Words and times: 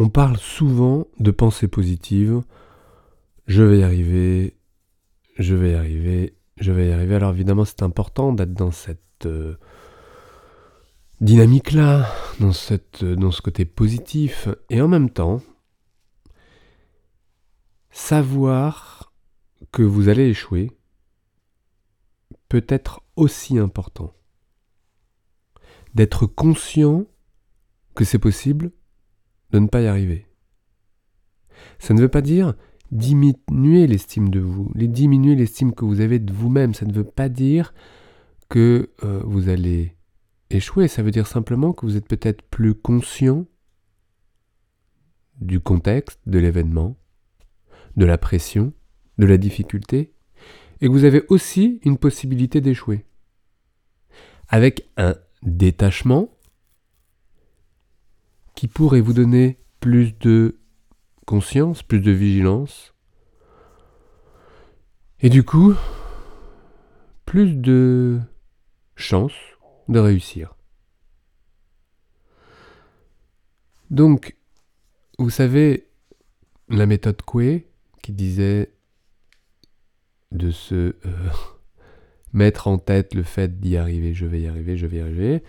On 0.00 0.08
parle 0.08 0.38
souvent 0.38 1.08
de 1.18 1.30
pensée 1.30 1.68
positive. 1.68 2.40
Je 3.46 3.62
vais 3.62 3.80
y 3.80 3.82
arriver, 3.82 4.56
je 5.38 5.54
vais 5.54 5.72
y 5.72 5.74
arriver, 5.74 6.38
je 6.56 6.72
vais 6.72 6.88
y 6.88 6.92
arriver. 6.92 7.16
Alors 7.16 7.32
évidemment, 7.32 7.66
c'est 7.66 7.82
important 7.82 8.32
d'être 8.32 8.54
dans 8.54 8.70
cette 8.70 9.26
euh, 9.26 9.58
dynamique-là, 11.20 12.10
cette, 12.54 13.04
dans 13.04 13.30
ce 13.30 13.42
côté 13.42 13.66
positif. 13.66 14.48
Et 14.70 14.80
en 14.80 14.88
même 14.88 15.10
temps, 15.10 15.42
savoir 17.90 19.12
que 19.70 19.82
vous 19.82 20.08
allez 20.08 20.30
échouer 20.30 20.70
peut 22.48 22.64
être 22.70 23.02
aussi 23.16 23.58
important. 23.58 24.14
D'être 25.94 26.24
conscient 26.24 27.04
que 27.94 28.06
c'est 28.06 28.18
possible 28.18 28.72
de 29.52 29.58
ne 29.58 29.66
pas 29.66 29.80
y 29.80 29.86
arriver. 29.86 30.26
Ça 31.78 31.94
ne 31.94 32.00
veut 32.00 32.08
pas 32.08 32.22
dire 32.22 32.54
diminuer 32.90 33.86
l'estime 33.86 34.30
de 34.30 34.40
vous, 34.40 34.70
les 34.74 34.88
diminuer 34.88 35.36
l'estime 35.36 35.74
que 35.74 35.84
vous 35.84 36.00
avez 36.00 36.18
de 36.18 36.32
vous-même. 36.32 36.74
Ça 36.74 36.86
ne 36.86 36.92
veut 36.92 37.04
pas 37.04 37.28
dire 37.28 37.72
que 38.48 38.90
euh, 39.04 39.20
vous 39.24 39.48
allez 39.48 39.96
échouer. 40.50 40.88
Ça 40.88 41.02
veut 41.02 41.10
dire 41.10 41.26
simplement 41.26 41.72
que 41.72 41.86
vous 41.86 41.96
êtes 41.96 42.08
peut-être 42.08 42.42
plus 42.42 42.74
conscient 42.74 43.46
du 45.40 45.60
contexte, 45.60 46.20
de 46.26 46.38
l'événement, 46.38 46.96
de 47.96 48.04
la 48.04 48.18
pression, 48.18 48.72
de 49.18 49.26
la 49.26 49.38
difficulté, 49.38 50.12
et 50.80 50.86
que 50.86 50.92
vous 50.92 51.04
avez 51.04 51.24
aussi 51.28 51.80
une 51.84 51.96
possibilité 51.96 52.60
d'échouer. 52.60 53.04
Avec 54.48 54.88
un 54.96 55.14
détachement 55.42 56.28
qui 58.60 58.68
pourrait 58.68 59.00
vous 59.00 59.14
donner 59.14 59.56
plus 59.80 60.18
de 60.18 60.60
conscience, 61.24 61.82
plus 61.82 62.00
de 62.00 62.10
vigilance, 62.10 62.92
et 65.20 65.30
du 65.30 65.44
coup, 65.44 65.74
plus 67.24 67.54
de 67.54 68.20
chance 68.96 69.32
de 69.88 69.98
réussir. 69.98 70.56
Donc, 73.88 74.36
vous 75.18 75.30
savez, 75.30 75.88
la 76.68 76.84
méthode 76.84 77.22
Coué 77.22 77.66
qui 78.02 78.12
disait 78.12 78.74
de 80.32 80.50
se 80.50 80.74
euh, 80.74 80.94
mettre 82.34 82.68
en 82.68 82.76
tête 82.76 83.14
le 83.14 83.22
fait 83.22 83.58
d'y 83.58 83.78
arriver, 83.78 84.12
je 84.12 84.26
vais 84.26 84.42
y 84.42 84.46
arriver, 84.46 84.76
je 84.76 84.86
vais 84.86 84.98
y 84.98 85.00
arriver, 85.00 85.42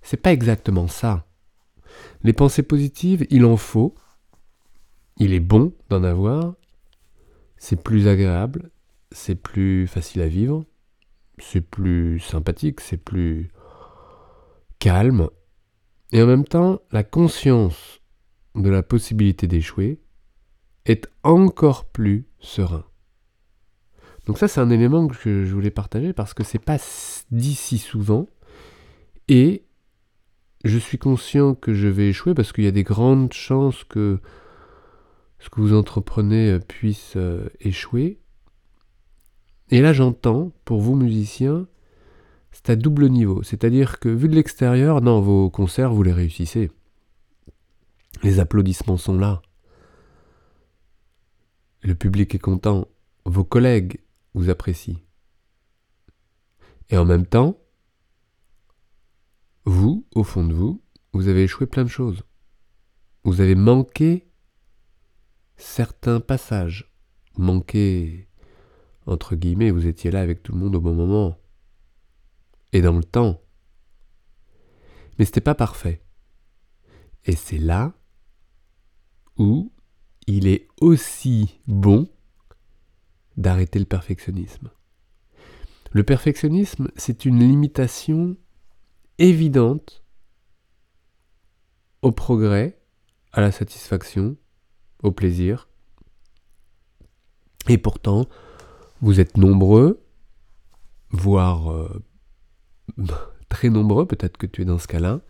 c'est 0.00 0.16
pas 0.16 0.32
exactement 0.32 0.88
ça. 0.88 1.25
Les 2.22 2.32
pensées 2.32 2.62
positives, 2.62 3.26
il 3.30 3.44
en 3.44 3.56
faut. 3.56 3.94
Il 5.18 5.32
est 5.32 5.40
bon 5.40 5.72
d'en 5.88 6.04
avoir. 6.04 6.54
C'est 7.56 7.82
plus 7.82 8.08
agréable. 8.08 8.70
C'est 9.10 9.34
plus 9.34 9.86
facile 9.86 10.22
à 10.22 10.28
vivre. 10.28 10.64
C'est 11.38 11.60
plus 11.60 12.20
sympathique. 12.20 12.80
C'est 12.80 12.96
plus 12.96 13.50
calme. 14.78 15.28
Et 16.12 16.22
en 16.22 16.26
même 16.26 16.44
temps, 16.44 16.80
la 16.92 17.04
conscience 17.04 18.00
de 18.54 18.68
la 18.70 18.82
possibilité 18.82 19.46
d'échouer 19.46 20.00
est 20.84 21.08
encore 21.22 21.84
plus 21.84 22.26
serein. 22.38 22.84
Donc 24.26 24.38
ça, 24.38 24.48
c'est 24.48 24.60
un 24.60 24.70
élément 24.70 25.06
que 25.06 25.44
je 25.44 25.54
voulais 25.54 25.70
partager 25.70 26.12
parce 26.12 26.34
que 26.34 26.44
c'est 26.44 26.58
pas 26.58 26.78
dit 27.30 27.54
si 27.54 27.78
souvent. 27.78 28.28
Et 29.28 29.65
je 30.66 30.78
suis 30.78 30.98
conscient 30.98 31.54
que 31.54 31.74
je 31.74 31.88
vais 31.88 32.08
échouer 32.08 32.34
parce 32.34 32.52
qu'il 32.52 32.64
y 32.64 32.68
a 32.68 32.72
des 32.72 32.82
grandes 32.82 33.32
chances 33.32 33.84
que 33.84 34.20
ce 35.38 35.50
que 35.50 35.60
vous 35.60 35.74
entreprenez 35.74 36.58
puisse 36.60 37.14
euh, 37.16 37.48
échouer. 37.60 38.20
Et 39.70 39.80
là, 39.80 39.92
j'entends, 39.92 40.52
pour 40.64 40.80
vous 40.80 40.94
musiciens, 40.94 41.66
c'est 42.52 42.70
à 42.70 42.76
double 42.76 43.08
niveau. 43.08 43.42
C'est-à-dire 43.42 43.98
que 43.98 44.08
vu 44.08 44.28
de 44.28 44.34
l'extérieur, 44.34 45.02
non, 45.02 45.20
vos 45.20 45.50
concerts, 45.50 45.92
vous 45.92 46.02
les 46.02 46.12
réussissez. 46.12 46.70
Les 48.22 48.40
applaudissements 48.40 48.96
sont 48.96 49.18
là. 49.18 49.42
Le 51.82 51.94
public 51.94 52.34
est 52.34 52.40
content. 52.40 52.88
Vos 53.24 53.44
collègues 53.44 54.00
vous 54.34 54.48
apprécient. 54.48 54.96
Et 56.88 56.96
en 56.96 57.04
même 57.04 57.26
temps, 57.26 57.58
vous, 59.66 60.06
au 60.14 60.22
fond 60.22 60.44
de 60.44 60.54
vous, 60.54 60.82
vous 61.12 61.28
avez 61.28 61.42
échoué 61.42 61.66
plein 61.66 61.84
de 61.84 61.90
choses. 61.90 62.22
Vous 63.24 63.40
avez 63.40 63.56
manqué 63.56 64.30
certains 65.56 66.20
passages. 66.20 66.92
Manqué, 67.36 68.28
entre 69.06 69.34
guillemets, 69.34 69.70
vous 69.70 69.86
étiez 69.86 70.10
là 70.10 70.20
avec 70.20 70.42
tout 70.42 70.52
le 70.52 70.58
monde 70.58 70.76
au 70.76 70.80
bon 70.80 70.94
moment. 70.94 71.36
Et 72.72 72.80
dans 72.80 72.96
le 72.96 73.04
temps. 73.04 73.42
Mais 75.18 75.24
ce 75.24 75.30
n'était 75.30 75.40
pas 75.40 75.54
parfait. 75.54 76.00
Et 77.24 77.34
c'est 77.34 77.58
là 77.58 77.92
où 79.36 79.72
il 80.26 80.46
est 80.46 80.68
aussi 80.80 81.60
bon 81.66 82.08
d'arrêter 83.36 83.78
le 83.78 83.84
perfectionnisme. 83.84 84.70
Le 85.90 86.04
perfectionnisme, 86.04 86.90
c'est 86.96 87.24
une 87.24 87.40
limitation 87.40 88.36
évidente 89.18 90.04
au 92.02 92.12
progrès, 92.12 92.78
à 93.32 93.40
la 93.40 93.52
satisfaction, 93.52 94.36
au 95.02 95.10
plaisir. 95.10 95.68
Et 97.68 97.78
pourtant, 97.78 98.26
vous 99.00 99.20
êtes 99.20 99.36
nombreux, 99.36 100.02
voire 101.10 101.72
euh, 101.72 102.02
très 103.48 103.70
nombreux, 103.70 104.06
peut-être 104.06 104.36
que 104.36 104.46
tu 104.46 104.62
es 104.62 104.64
dans 104.64 104.78
ce 104.78 104.88
cas-là. 104.88 105.20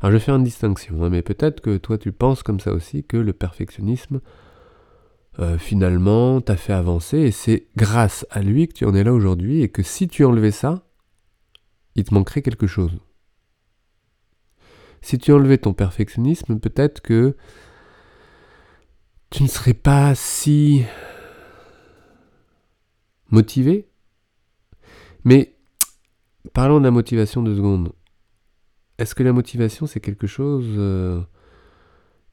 Alors 0.00 0.12
je 0.12 0.18
faire 0.18 0.36
une 0.36 0.44
distinction, 0.44 1.02
hein, 1.02 1.08
mais 1.08 1.22
peut-être 1.22 1.60
que 1.60 1.78
toi 1.78 1.96
tu 1.96 2.12
penses 2.12 2.42
comme 2.42 2.60
ça 2.60 2.72
aussi 2.72 3.02
que 3.02 3.16
le 3.16 3.32
perfectionnisme, 3.32 4.20
euh, 5.38 5.58
finalement, 5.58 6.40
t'a 6.40 6.56
fait 6.56 6.72
avancer, 6.72 7.18
et 7.18 7.30
c'est 7.30 7.66
grâce 7.76 8.26
à 8.30 8.42
lui 8.42 8.68
que 8.68 8.74
tu 8.74 8.84
en 8.84 8.94
es 8.94 9.04
là 9.04 9.12
aujourd'hui, 9.12 9.62
et 9.62 9.68
que 9.68 9.82
si 9.82 10.08
tu 10.08 10.24
enlevais 10.24 10.50
ça, 10.50 10.86
il 11.94 12.04
te 12.04 12.14
manquerait 12.14 12.42
quelque 12.42 12.66
chose. 12.66 12.92
Si 15.06 15.18
tu 15.18 15.30
enlevais 15.30 15.58
ton 15.58 15.72
perfectionnisme, 15.72 16.58
peut-être 16.58 17.00
que 17.00 17.36
tu 19.30 19.44
ne 19.44 19.48
serais 19.48 19.72
pas 19.72 20.16
si 20.16 20.82
motivé. 23.30 23.88
Mais 25.22 25.54
parlons 26.54 26.80
de 26.80 26.84
la 26.84 26.90
motivation 26.90 27.44
deux 27.44 27.54
secondes. 27.54 27.92
Est-ce 28.98 29.14
que 29.14 29.22
la 29.22 29.32
motivation, 29.32 29.86
c'est 29.86 30.00
quelque 30.00 30.26
chose 30.26 30.66
euh, 30.76 31.22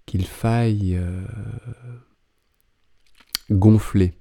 qu'il 0.08 0.26
faille 0.26 0.96
euh, 0.96 1.24
gonfler? 3.52 4.18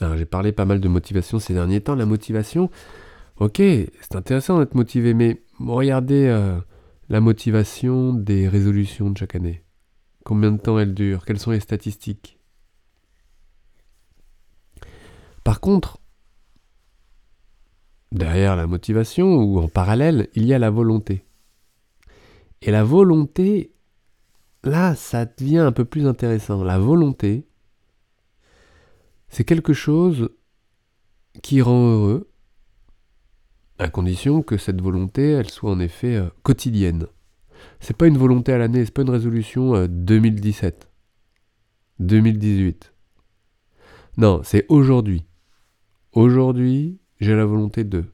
Alors 0.00 0.16
j'ai 0.16 0.24
parlé 0.24 0.52
pas 0.52 0.64
mal 0.64 0.80
de 0.80 0.88
motivation 0.88 1.38
ces 1.38 1.52
derniers 1.52 1.82
temps. 1.82 1.96
La 1.96 2.06
motivation, 2.06 2.70
ok, 3.40 3.56
c'est 3.58 4.16
intéressant 4.16 4.58
d'être 4.58 4.74
motivé, 4.74 5.12
mais 5.12 5.42
regardez 5.60 6.26
euh, 6.26 6.60
la 7.08 7.20
motivation 7.20 8.12
des 8.12 8.48
résolutions 8.48 9.10
de 9.10 9.18
chaque 9.18 9.34
année. 9.34 9.64
Combien 10.24 10.52
de 10.52 10.58
temps 10.58 10.78
elles 10.78 10.94
durent? 10.94 11.24
Quelles 11.24 11.38
sont 11.38 11.52
les 11.52 11.60
statistiques? 11.60 12.38
Par 15.44 15.60
contre, 15.60 15.98
derrière 18.10 18.56
la 18.56 18.66
motivation 18.66 19.36
ou 19.36 19.60
en 19.60 19.68
parallèle, 19.68 20.28
il 20.34 20.44
y 20.44 20.54
a 20.54 20.58
la 20.58 20.70
volonté. 20.70 21.24
Et 22.62 22.70
la 22.70 22.82
volonté, 22.82 23.72
là, 24.64 24.96
ça 24.96 25.24
devient 25.24 25.58
un 25.58 25.72
peu 25.72 25.84
plus 25.84 26.06
intéressant. 26.06 26.64
La 26.64 26.78
volonté, 26.78 27.46
c'est 29.28 29.44
quelque 29.44 29.72
chose 29.72 30.30
qui 31.42 31.62
rend 31.62 31.90
heureux, 31.92 32.30
à 33.78 33.88
condition 33.88 34.42
que 34.42 34.56
cette 34.56 34.80
volonté, 34.80 35.30
elle 35.30 35.50
soit 35.50 35.70
en 35.70 35.80
effet 35.80 36.16
euh, 36.16 36.28
quotidienne. 36.42 37.06
C'est 37.80 37.96
pas 37.96 38.06
une 38.06 38.18
volonté 38.18 38.52
à 38.52 38.58
l'année, 38.58 38.84
c'est 38.84 38.94
pas 38.94 39.02
une 39.02 39.10
résolution 39.10 39.86
2017, 39.86 40.84
euh, 40.84 42.04
2018. 42.04 42.92
Non, 44.18 44.40
c'est 44.44 44.64
aujourd'hui. 44.68 45.26
Aujourd'hui, 46.12 46.98
j'ai 47.20 47.34
la 47.34 47.44
volonté 47.44 47.84
de. 47.84 48.04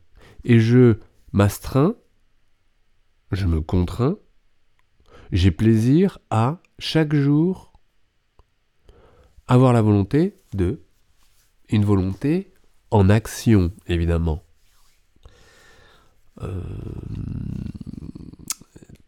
Et 0.45 0.59
je 0.59 0.99
m'astreins, 1.33 1.95
je 3.31 3.47
me 3.47 3.61
contrains, 3.61 4.17
j'ai 5.31 5.53
plaisir 5.53 6.19
à 6.31 6.61
chaque 6.79 7.15
jour 7.15 7.73
avoir 9.47 9.73
la 9.73 9.83
volonté 9.83 10.35
de. 10.55 10.83
Une 11.69 11.85
volonté 11.85 12.53
en 12.91 13.09
action, 13.09 13.73
évidemment. 13.87 14.43
Euh, 16.41 16.63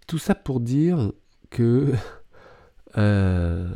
tout 0.07 0.19
ça 0.19 0.35
pour 0.35 0.61
dire 0.61 1.13
que 1.51 1.95
euh, 2.99 3.75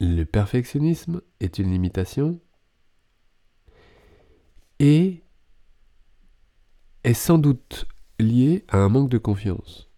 le 0.00 0.24
perfectionnisme 0.24 1.22
est 1.40 1.58
une 1.58 1.70
limitation 1.70 2.40
et 4.78 5.22
est 7.04 7.14
sans 7.14 7.38
doute 7.38 7.86
lié 8.18 8.64
à 8.68 8.78
un 8.78 8.88
manque 8.88 9.08
de 9.08 9.18
confiance. 9.18 9.88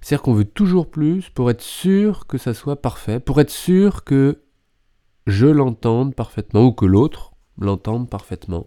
C'est-à-dire 0.00 0.22
qu'on 0.22 0.34
veut 0.34 0.44
toujours 0.44 0.90
plus 0.90 1.30
pour 1.30 1.50
être 1.50 1.62
sûr 1.62 2.26
que 2.26 2.38
ça 2.38 2.54
soit 2.54 2.80
parfait, 2.80 3.20
pour 3.20 3.40
être 3.40 3.50
sûr 3.50 4.04
que 4.04 4.42
je 5.26 5.46
l'entende 5.46 6.14
parfaitement 6.14 6.66
ou 6.66 6.72
que 6.72 6.84
l'autre 6.84 7.32
l'entende 7.58 8.10
parfaitement, 8.10 8.66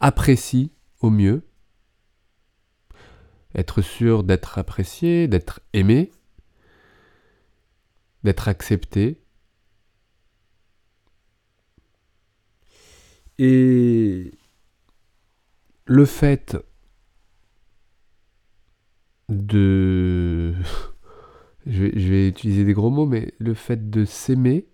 apprécie 0.00 0.72
au 1.00 1.10
mieux, 1.10 1.46
être 3.54 3.82
sûr 3.82 4.22
d'être 4.24 4.58
apprécié, 4.58 5.28
d'être 5.28 5.60
aimé, 5.72 6.10
d'être 8.24 8.48
accepté. 8.48 9.20
Et 13.38 14.32
le 15.86 16.04
fait 16.04 16.56
de... 19.28 20.54
je, 21.66 21.84
vais, 21.84 22.28
utiliser 22.28 22.64
des 22.64 22.74
gros 22.74 22.90
mots, 22.90 23.06
mais 23.06 23.34
le 23.38 23.54
fait 23.54 23.90
de 23.90 24.04
s'aimer 24.04 24.69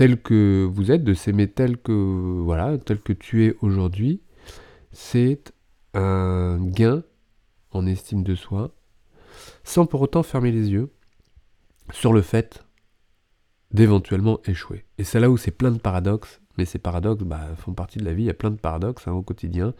tel 0.00 0.18
que 0.18 0.64
vous 0.64 0.90
êtes, 0.90 1.04
de 1.04 1.12
s'aimer 1.12 1.46
tel 1.46 1.76
que 1.76 1.92
voilà, 1.92 2.78
tel 2.78 3.00
que 3.00 3.12
tu 3.12 3.44
es 3.44 3.54
aujourd'hui, 3.60 4.22
c'est 4.92 5.52
un 5.92 6.56
gain 6.58 7.02
en 7.72 7.84
estime 7.84 8.22
de 8.22 8.34
soi, 8.34 8.74
sans 9.62 9.84
pour 9.84 10.00
autant 10.00 10.22
fermer 10.22 10.52
les 10.52 10.70
yeux 10.70 10.90
sur 11.92 12.14
le 12.14 12.22
fait 12.22 12.64
d'éventuellement 13.72 14.40
échouer. 14.46 14.86
Et 14.96 15.04
c'est 15.04 15.20
là 15.20 15.28
où 15.28 15.36
c'est 15.36 15.50
plein 15.50 15.70
de 15.70 15.78
paradoxes, 15.78 16.40
mais 16.56 16.64
ces 16.64 16.78
paradoxes 16.78 17.24
bah, 17.24 17.48
font 17.58 17.74
partie 17.74 17.98
de 17.98 18.06
la 18.06 18.14
vie, 18.14 18.22
il 18.22 18.28
y 18.28 18.30
a 18.30 18.34
plein 18.34 18.50
de 18.50 18.56
paradoxes 18.56 19.06
hein, 19.06 19.12
au 19.12 19.20
quotidien. 19.20 19.74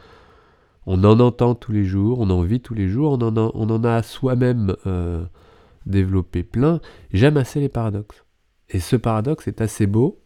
On 0.84 1.02
en 1.05 1.19
entend 1.19 1.55
tous 1.55 1.72
les 1.72 1.87
jours, 1.87 2.20
on 2.20 2.28
en 2.28 2.43
vit 2.43 2.61
tous 2.61 2.75
les 2.75 2.88
jours, 2.88 3.17
on 3.22 3.70
en 3.70 3.84
a, 3.84 4.02
soi-même 4.02 4.76
euh, 4.87 5.25
développé 5.87 6.43
plein. 6.43 6.82
J'aime 7.11 7.38
assez 7.38 7.58
les 7.58 7.70
paradoxes. 7.70 8.22
Et 8.70 8.81
ce 8.81 8.96
paradoxe 8.96 9.49
est 9.49 9.61
assez 9.61 9.87
beau. 9.87 10.22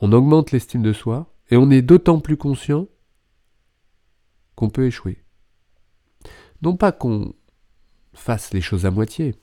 On 0.00 0.12
augmente 0.12 0.50
l'estime 0.50 0.82
de 0.82 0.92
soi 0.92 1.32
et 1.50 1.56
on 1.56 1.70
est 1.70 1.82
d'autant 1.82 2.20
plus 2.20 2.36
conscient 2.36 2.88
qu'on 4.56 4.70
peut 4.70 4.86
échouer. 4.86 5.22
Non 6.62 6.76
pas 6.76 6.92
qu'on 6.92 7.34
fasse 8.14 8.52
les 8.52 8.60
choses 8.60 8.86
à 8.86 8.90
moitié, 8.90 9.34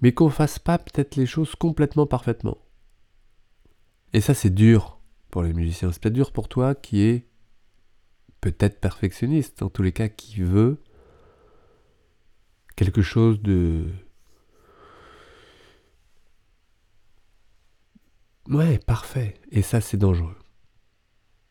mais 0.00 0.12
qu'on 0.12 0.30
fasse 0.30 0.58
pas 0.58 0.78
peut-être 0.78 1.16
les 1.16 1.26
choses 1.26 1.54
complètement 1.54 2.06
parfaitement. 2.06 2.58
Et 4.12 4.20
ça, 4.20 4.34
c'est 4.34 4.50
dur 4.50 5.00
pour 5.30 5.42
les 5.42 5.52
musiciens. 5.52 5.92
C'est 5.92 6.02
peut-être 6.02 6.14
dur 6.14 6.32
pour 6.32 6.48
toi 6.48 6.74
qui 6.74 7.02
est 7.02 7.26
peut-être 8.40 8.80
perfectionniste, 8.80 9.62
en 9.62 9.68
tous 9.68 9.82
les 9.82 9.92
cas 9.92 10.08
qui 10.08 10.40
veut 10.42 10.82
quelque 12.76 13.02
chose 13.02 13.42
de 13.42 13.86
Ouais, 18.48 18.78
parfait. 18.78 19.34
Et 19.50 19.62
ça, 19.62 19.80
c'est 19.80 19.98
dangereux. 19.98 20.36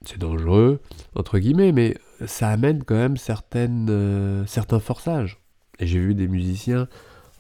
C'est 0.06 0.18
dangereux, 0.18 0.80
entre 1.16 1.38
guillemets, 1.38 1.72
mais 1.72 1.98
ça 2.26 2.50
amène 2.50 2.84
quand 2.84 2.96
même 2.96 3.18
certaines, 3.18 3.88
euh, 3.90 4.46
certains 4.46 4.80
forçages. 4.80 5.40
Et 5.80 5.86
j'ai 5.86 6.00
vu 6.00 6.16
des 6.16 6.28
musiciens 6.28 6.88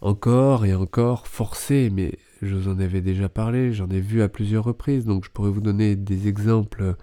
encore 0.02 0.66
et 0.66 0.76
encore 0.76 1.28
forcer, 1.28 1.90
mais 1.92 2.20
je 2.42 2.56
vous 2.56 2.68
en 2.68 2.80
avais 2.80 3.02
déjà 3.02 3.30
parlé, 3.30 3.74
j'en 3.74 3.90
ai 3.90 4.00
vu 4.00 4.22
à 4.22 4.30
plusieurs 4.30 4.64
reprises, 4.64 5.06
donc 5.06 5.26
je 5.26 5.32
pourrais 5.32 5.50
vous 5.50 5.62
donner 5.62 5.96
des 5.96 6.28
exemples 6.28 6.96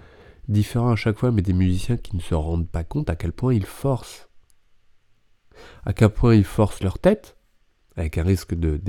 différents 0.49 0.93
à 0.93 0.97
chaque 0.97 1.19
fois, 1.19 1.33
mais 1.33 1.43
des 1.43 1.53
musiciens 1.53 1.97
qui 1.97 2.15
ne 2.15 2.21
se 2.21 2.35
rendent 2.35 2.69
pas 2.69 2.85
compte 2.85 3.11
à 3.11 3.17
quel 3.17 3.33
point 3.33 3.55
ils 3.55 3.67
forcent. 3.67 4.29
À 5.85 5.93
quel 5.93 6.11
point 6.11 6.35
ils 6.35 6.45
forcent 6.45 6.83
leur 6.83 6.99
tête, 6.99 7.37
avec 7.97 8.19
un 8.19 8.23
risque 8.23 8.55
de 8.55 8.81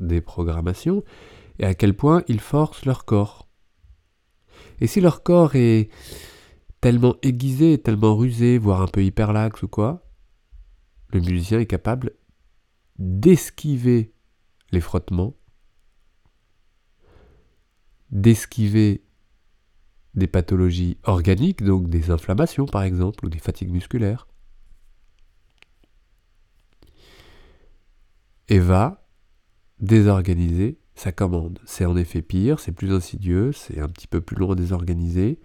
déprogrammation, 0.00 1.02
et 1.58 1.64
à 1.64 1.74
quel 1.74 1.94
point 1.94 2.22
ils 2.28 2.40
forcent 2.40 2.84
leur 2.84 3.04
corps. 3.04 3.48
Et 4.80 4.86
si 4.86 5.00
leur 5.00 5.22
corps 5.22 5.54
est 5.54 5.90
tellement 6.80 7.16
aiguisé, 7.22 7.78
tellement 7.78 8.16
rusé, 8.16 8.58
voire 8.58 8.82
un 8.82 8.88
peu 8.88 9.04
hyperlaxe 9.04 9.62
ou 9.62 9.68
quoi, 9.68 10.04
le 11.10 11.20
musicien 11.20 11.60
est 11.60 11.66
capable 11.66 12.12
d'esquiver 12.98 14.12
les 14.72 14.80
frottements, 14.80 15.36
d'esquiver 18.10 19.04
des 20.14 20.26
pathologies 20.26 20.98
organiques, 21.04 21.62
donc 21.62 21.88
des 21.88 22.10
inflammations 22.10 22.66
par 22.66 22.82
exemple, 22.82 23.24
ou 23.24 23.28
des 23.28 23.38
fatigues 23.38 23.70
musculaires, 23.70 24.26
et 28.48 28.58
va 28.58 29.06
désorganiser 29.78 30.81
sa 30.94 31.12
commande. 31.12 31.58
C'est 31.64 31.84
en 31.84 31.96
effet 31.96 32.22
pire, 32.22 32.60
c'est 32.60 32.72
plus 32.72 32.92
insidieux, 32.92 33.52
c'est 33.52 33.80
un 33.80 33.88
petit 33.88 34.06
peu 34.06 34.20
plus 34.20 34.36
long 34.36 34.52
à 34.52 34.54
désorganiser, 34.54 35.38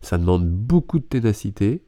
ça 0.00 0.18
demande 0.18 0.48
beaucoup 0.48 0.98
de 0.98 1.04
ténacité, 1.04 1.84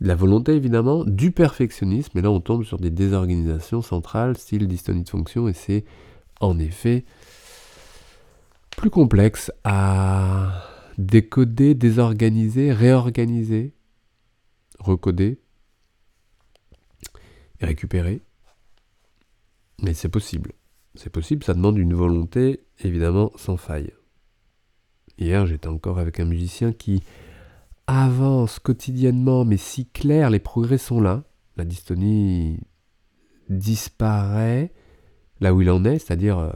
de 0.00 0.06
la 0.06 0.14
volonté 0.14 0.52
évidemment, 0.52 1.04
du 1.04 1.32
perfectionnisme, 1.32 2.18
et 2.18 2.22
là 2.22 2.30
on 2.30 2.40
tombe 2.40 2.64
sur 2.64 2.78
des 2.78 2.90
désorganisations 2.90 3.82
centrales, 3.82 4.36
style 4.36 4.68
dystonie 4.68 5.02
de 5.02 5.08
fonction, 5.08 5.48
et 5.48 5.52
c'est 5.52 5.84
en 6.40 6.58
effet 6.58 7.04
plus 8.76 8.90
complexe 8.90 9.52
à 9.64 10.64
décoder, 10.96 11.74
désorganiser, 11.74 12.72
réorganiser, 12.72 13.74
recoder 14.78 15.40
et 17.60 17.66
récupérer. 17.66 18.22
Mais 19.82 19.94
c'est 19.94 20.08
possible. 20.08 20.52
C'est 20.94 21.10
possible, 21.10 21.44
ça 21.44 21.54
demande 21.54 21.78
une 21.78 21.94
volonté 21.94 22.60
évidemment 22.80 23.32
sans 23.36 23.56
faille. 23.56 23.92
Hier, 25.18 25.46
j'étais 25.46 25.68
encore 25.68 25.98
avec 25.98 26.18
un 26.18 26.24
musicien 26.24 26.72
qui 26.72 27.02
avance 27.86 28.58
quotidiennement, 28.58 29.44
mais 29.44 29.56
si 29.56 29.86
clair, 29.86 30.30
les 30.30 30.38
progrès 30.38 30.78
sont 30.78 31.00
là. 31.00 31.24
La 31.56 31.64
dystonie 31.64 32.60
disparaît 33.48 34.72
là 35.40 35.52
où 35.52 35.60
il 35.60 35.70
en 35.70 35.84
est, 35.84 35.98
c'est-à-dire 35.98 36.38
euh, 36.38 36.50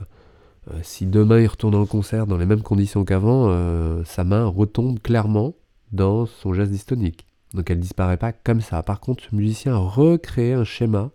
euh, 0.73 0.79
si 0.83 1.07
demain 1.07 1.41
il 1.41 1.47
retourne 1.47 1.75
en 1.75 1.87
concert 1.87 2.27
dans 2.27 2.37
les 2.37 2.47
mêmes 2.47 2.63
conditions 2.63 3.05
qu'avant, 3.05 3.49
euh, 3.49 4.03
sa 4.05 4.25
main 4.25 4.47
retombe 4.47 5.01
clairement 5.01 5.55
dans 5.93 6.27
son 6.27 6.55
geste 6.55 6.71
dystonique. 6.71 7.27
Donc 7.53 7.71
elle 7.71 7.81
disparaît 7.81 8.17
pas 8.17 8.33
comme 8.33 8.61
ça. 8.61 8.83
Par 8.83 9.01
contre, 9.01 9.25
ce 9.25 9.35
musicien 9.35 9.75
a 9.75 9.79
recréé 9.79 10.55
un 10.55 10.65
schéma, 10.65 11.11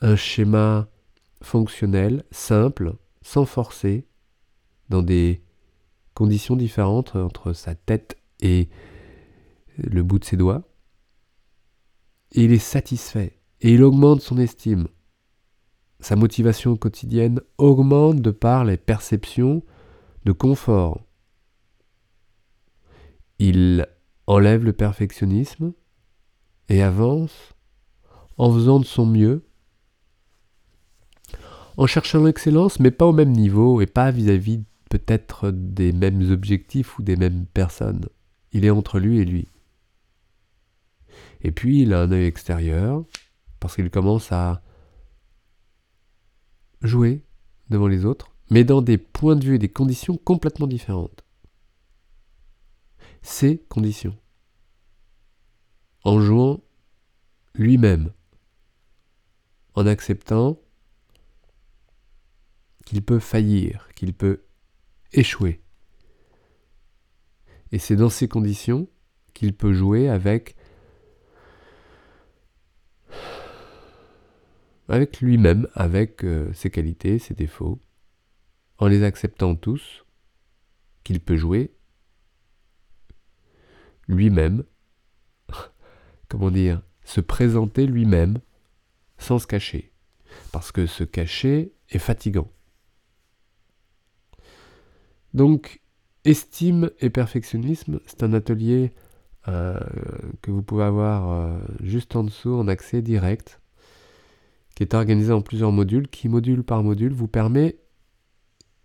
un 0.00 0.16
schéma 0.16 0.88
fonctionnel, 1.44 2.24
simple, 2.30 2.96
sans 3.22 3.44
forcer, 3.44 4.06
dans 4.88 5.02
des 5.02 5.42
conditions 6.14 6.56
différentes 6.56 7.16
entre 7.16 7.52
sa 7.52 7.74
tête 7.74 8.16
et 8.40 8.68
le 9.78 10.02
bout 10.02 10.18
de 10.18 10.24
ses 10.24 10.36
doigts. 10.36 10.62
Il 12.32 12.52
est 12.52 12.58
satisfait, 12.58 13.38
et 13.60 13.74
il 13.74 13.82
augmente 13.82 14.20
son 14.20 14.38
estime. 14.38 14.88
Sa 16.00 16.16
motivation 16.16 16.76
quotidienne 16.76 17.40
augmente 17.58 18.20
de 18.20 18.30
par 18.30 18.64
les 18.64 18.76
perceptions 18.76 19.62
de 20.24 20.32
confort. 20.32 21.04
Il 23.38 23.86
enlève 24.26 24.64
le 24.64 24.72
perfectionnisme 24.72 25.72
et 26.68 26.82
avance 26.82 27.54
en 28.36 28.52
faisant 28.52 28.80
de 28.80 28.84
son 28.84 29.06
mieux 29.06 29.44
en 31.76 31.86
cherchant 31.86 32.24
l'excellence, 32.24 32.80
mais 32.80 32.90
pas 32.90 33.06
au 33.06 33.12
même 33.12 33.32
niveau 33.32 33.80
et 33.80 33.86
pas 33.86 34.10
vis-à-vis 34.10 34.62
peut-être 34.90 35.50
des 35.50 35.92
mêmes 35.92 36.30
objectifs 36.30 36.98
ou 36.98 37.02
des 37.02 37.16
mêmes 37.16 37.46
personnes. 37.46 38.06
Il 38.52 38.64
est 38.64 38.70
entre 38.70 38.98
lui 38.98 39.18
et 39.18 39.24
lui. 39.24 39.48
Et 41.42 41.50
puis 41.50 41.82
il 41.82 41.92
a 41.92 42.00
un 42.00 42.12
œil 42.12 42.26
extérieur, 42.26 43.04
parce 43.60 43.74
qu'il 43.74 43.90
commence 43.90 44.30
à 44.32 44.62
jouer 46.82 47.24
devant 47.70 47.88
les 47.88 48.04
autres, 48.04 48.30
mais 48.50 48.64
dans 48.64 48.82
des 48.82 48.98
points 48.98 49.36
de 49.36 49.44
vue 49.44 49.54
et 49.56 49.58
des 49.58 49.68
conditions 49.68 50.16
complètement 50.16 50.66
différentes. 50.66 51.24
Ces 53.22 53.58
conditions. 53.68 54.16
En 56.04 56.20
jouant 56.20 56.60
lui-même, 57.54 58.12
en 59.74 59.86
acceptant 59.86 60.58
qu'il 62.84 63.02
peut 63.02 63.18
faillir, 63.18 63.88
qu'il 63.94 64.14
peut 64.14 64.44
échouer. 65.12 65.60
Et 67.72 67.78
c'est 67.78 67.96
dans 67.96 68.10
ces 68.10 68.28
conditions 68.28 68.88
qu'il 69.32 69.54
peut 69.56 69.72
jouer 69.72 70.08
avec 70.08 70.56
lui-même, 75.20 75.66
avec 75.74 76.24
euh, 76.24 76.52
ses 76.52 76.70
qualités, 76.70 77.18
ses 77.18 77.34
défauts, 77.34 77.80
en 78.78 78.86
les 78.86 79.02
acceptant 79.02 79.54
tous, 79.54 80.04
qu'il 81.04 81.20
peut 81.20 81.36
jouer 81.36 81.74
lui-même, 84.06 84.64
comment 86.28 86.50
dire, 86.50 86.82
se 87.04 87.20
présenter 87.20 87.86
lui-même 87.86 88.38
sans 89.18 89.38
se 89.38 89.46
cacher. 89.46 89.92
Parce 90.52 90.72
que 90.72 90.86
se 90.86 91.04
cacher 91.04 91.72
est 91.90 91.98
fatigant. 91.98 92.53
Donc, 95.34 95.80
estime 96.24 96.90
et 97.00 97.10
perfectionnisme, 97.10 98.00
c'est 98.06 98.22
un 98.22 98.32
atelier 98.32 98.92
euh, 99.48 99.78
que 100.40 100.50
vous 100.50 100.62
pouvez 100.62 100.84
avoir 100.84 101.30
euh, 101.30 101.58
juste 101.82 102.16
en 102.16 102.24
dessous 102.24 102.54
en 102.54 102.68
accès 102.68 103.02
direct, 103.02 103.60
qui 104.74 104.84
est 104.84 104.94
organisé 104.94 105.32
en 105.32 105.42
plusieurs 105.42 105.72
modules, 105.72 106.08
qui 106.08 106.28
module 106.28 106.62
par 106.62 106.82
module 106.82 107.12
vous 107.12 107.28
permet 107.28 107.76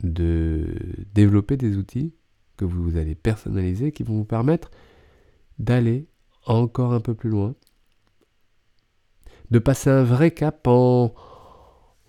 de 0.03 0.75
développer 1.13 1.55
des 1.55 1.77
outils 1.77 2.13
que 2.57 2.65
vous 2.65 2.97
allez 2.97 3.15
personnaliser, 3.15 3.91
qui 3.91 4.03
vont 4.03 4.15
vous 4.15 4.25
permettre 4.25 4.71
d'aller 5.59 6.07
encore 6.45 6.93
un 6.93 6.99
peu 6.99 7.13
plus 7.13 7.29
loin, 7.29 7.55
de 9.51 9.59
passer 9.59 9.89
un 9.89 10.03
vrai 10.03 10.31
cap 10.31 10.67
en, 10.67 11.13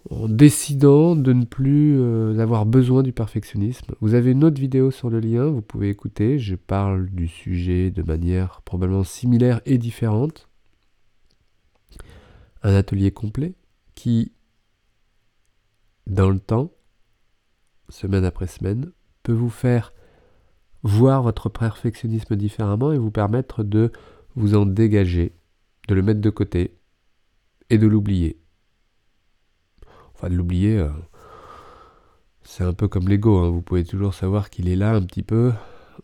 en 0.09 0.29
décidant 0.29 1.15
de 1.15 1.33
ne 1.33 1.45
plus 1.45 2.01
euh, 2.01 2.39
avoir 2.39 2.65
besoin 2.65 3.03
du 3.03 3.13
perfectionnisme. 3.13 3.95
Vous 4.01 4.15
avez 4.15 4.33
une 4.33 4.45
autre 4.45 4.61
vidéo 4.61 4.91
sur 4.91 5.11
le 5.11 5.21
lien, 5.21 5.47
vous 5.47 5.63
pouvez 5.63 5.91
écouter. 5.91 6.39
Je 6.39 6.55
parle 6.55 7.11
du 7.11 7.29
sujet 7.29 7.91
de 7.91 8.03
manière 8.03 8.63
probablement 8.63 9.05
similaire 9.05 9.61
et 9.67 9.77
différente. 9.77 10.49
Un 12.63 12.75
atelier 12.75 13.11
complet 13.11 13.55
qui, 13.95 14.33
dans 16.07 16.31
le 16.31 16.41
temps, 16.41 16.73
semaine 17.89 18.25
après 18.25 18.47
semaine, 18.47 18.93
peut 19.23 19.33
vous 19.33 19.51
faire 19.51 19.93
voir 20.83 21.23
votre 21.23 21.51
perfectionnisme 21.51 22.37
différemment 22.37 22.93
et 22.93 22.99
vous 22.99 23.11
permettre 23.11 23.63
de 23.65 23.93
vous 24.35 24.55
en 24.55 24.65
dégager, 24.65 25.35
de 25.89 25.95
le 25.95 26.03
mettre 26.03 26.21
de 26.21 26.31
côté 26.31 26.79
et 27.69 27.77
de 27.77 27.87
l'oublier. 27.87 28.40
Enfin, 30.21 30.29
de 30.29 30.37
l'oublier, 30.37 30.77
euh, 30.77 30.91
c'est 32.43 32.63
un 32.63 32.75
peu 32.75 32.89
comme 32.89 33.09
l'ego. 33.09 33.39
Hein. 33.39 33.49
Vous 33.49 33.63
pouvez 33.63 33.85
toujours 33.85 34.13
savoir 34.13 34.51
qu'il 34.51 34.69
est 34.69 34.77
là 34.77 34.93
un 34.93 35.01
petit 35.01 35.23
peu 35.23 35.51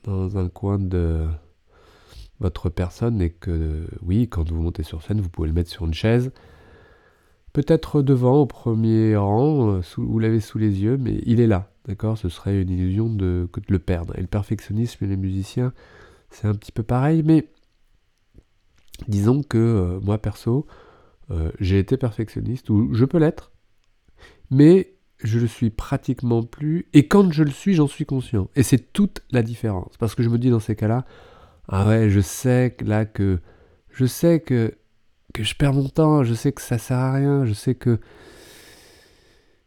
dans 0.04 0.38
un 0.38 0.48
coin 0.48 0.78
de 0.78 1.26
votre 2.40 2.70
personne 2.70 3.20
et 3.20 3.28
que 3.28 3.86
oui, 4.00 4.26
quand 4.26 4.50
vous 4.50 4.62
montez 4.62 4.84
sur 4.84 5.02
scène, 5.02 5.20
vous 5.20 5.28
pouvez 5.28 5.48
le 5.48 5.54
mettre 5.54 5.68
sur 5.68 5.84
une 5.84 5.92
chaise. 5.92 6.32
Peut-être 7.52 8.00
devant, 8.00 8.36
au 8.40 8.46
premier 8.46 9.16
rang, 9.16 9.74
euh, 9.74 9.80
vous 9.98 10.18
l'avez 10.18 10.40
sous 10.40 10.56
les 10.56 10.80
yeux, 10.80 10.96
mais 10.96 11.20
il 11.26 11.38
est 11.38 11.46
là, 11.46 11.70
d'accord? 11.84 12.16
Ce 12.16 12.30
serait 12.30 12.62
une 12.62 12.70
illusion 12.70 13.10
de, 13.10 13.50
de 13.54 13.62
le 13.68 13.78
perdre. 13.78 14.16
Et 14.16 14.22
le 14.22 14.28
perfectionnisme 14.28 15.04
et 15.04 15.08
les 15.08 15.18
musiciens, 15.18 15.74
c'est 16.30 16.48
un 16.48 16.54
petit 16.54 16.72
peu 16.72 16.82
pareil, 16.82 17.22
mais 17.22 17.50
disons 19.08 19.42
que 19.42 19.58
euh, 19.58 20.00
moi 20.00 20.16
perso, 20.16 20.66
j'ai 21.58 21.80
été 21.80 21.96
perfectionniste, 21.96 22.70
ou 22.70 22.94
je 22.94 23.04
peux 23.04 23.18
l'être, 23.18 23.50
mais 24.50 24.94
je 25.22 25.38
le 25.38 25.46
suis 25.46 25.70
pratiquement 25.70 26.42
plus, 26.42 26.86
et 26.92 27.08
quand 27.08 27.32
je 27.32 27.42
le 27.42 27.50
suis, 27.50 27.74
j'en 27.74 27.86
suis 27.86 28.06
conscient. 28.06 28.48
Et 28.54 28.62
c'est 28.62 28.92
toute 28.92 29.22
la 29.30 29.42
différence, 29.42 29.96
parce 29.98 30.14
que 30.14 30.22
je 30.22 30.28
me 30.28 30.38
dis 30.38 30.50
dans 30.50 30.60
ces 30.60 30.76
cas-là, 30.76 31.04
ah 31.68 31.86
ouais, 31.88 32.10
je 32.10 32.20
sais 32.20 32.76
là 32.80 33.06
que, 33.06 33.40
je 33.90 34.04
sais 34.06 34.40
que, 34.40 34.76
que 35.32 35.42
je 35.42 35.54
perds 35.54 35.72
mon 35.72 35.88
temps, 35.88 36.22
je 36.22 36.34
sais 36.34 36.52
que 36.52 36.62
ça 36.62 36.78
sert 36.78 36.98
à 36.98 37.12
rien, 37.12 37.44
je 37.44 37.54
sais 37.54 37.74
que 37.74 38.00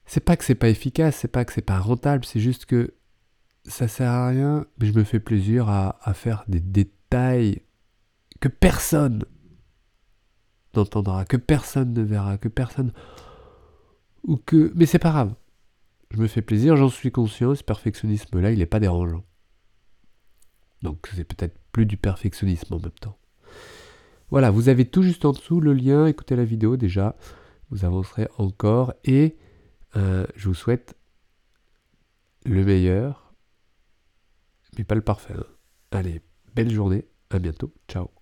c'est 0.06 0.24
pas 0.24 0.38
que 0.38 0.44
c'est 0.44 0.56
pas 0.56 0.70
efficace, 0.70 1.18
c'est 1.18 1.28
pas 1.28 1.46
que 1.46 1.54
c'est 1.54 1.62
pas 1.62 1.80
rentable, 1.80 2.26
c'est 2.26 2.40
juste 2.40 2.66
que 2.66 2.94
ça 3.66 3.88
sert 3.88 4.10
à 4.10 4.28
rien, 4.30 4.66
mais 4.80 4.88
je 4.88 4.94
me 4.94 5.04
fais 5.04 5.20
plaisir 5.20 5.70
à 5.70 6.14
faire 6.14 6.46
des 6.48 6.60
détails 6.60 7.62
que 8.40 8.48
personne 8.48 9.26
n'entendra, 10.76 11.26
que 11.26 11.38
personne 11.38 11.94
ne 11.94 12.02
verra, 12.02 12.38
que 12.38 12.48
personne 12.48 12.94
que. 14.46 14.72
Mais 14.76 14.86
c'est 14.86 15.00
pas 15.00 15.12
grave. 15.12 15.34
Je 16.12 16.18
me 16.18 16.28
fais 16.28 16.42
plaisir, 16.42 16.76
j'en 16.76 16.90
suis 16.90 17.12
conscient, 17.12 17.54
ce 17.54 17.64
perfectionnisme-là, 17.64 18.52
il 18.52 18.60
n'est 18.60 18.66
pas 18.66 18.80
dérangeant. 18.80 19.24
Donc 20.82 21.10
c'est 21.16 21.24
peut-être 21.24 21.58
plus 21.72 21.86
du 21.86 21.98
perfectionnisme 21.98 22.74
en 22.74 22.80
même 22.80 22.92
temps. 22.92 23.18
Voilà, 24.32 24.52
vous 24.52 24.70
avez 24.70 24.86
tout 24.86 25.04
juste 25.04 25.26
en 25.26 25.32
dessous 25.32 25.60
le 25.60 25.74
lien, 25.74 26.06
écoutez 26.06 26.36
la 26.36 26.46
vidéo 26.46 26.78
déjà, 26.78 27.16
vous 27.70 27.86
avancerez 27.86 28.28
encore 28.38 28.94
et 29.04 29.38
euh, 29.96 30.26
je 30.36 30.48
vous 30.48 30.54
souhaite 30.54 30.96
le 32.46 32.64
meilleur, 32.64 33.34
mais 34.78 34.84
pas 34.84 34.96
le 34.96 35.02
parfait. 35.02 35.34
Hein. 35.38 35.46
Allez, 35.92 36.22
belle 36.56 36.72
journée, 36.72 37.06
à 37.32 37.40
bientôt, 37.40 37.74
ciao. 37.88 38.19